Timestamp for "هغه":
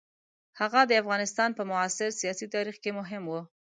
0.59-0.81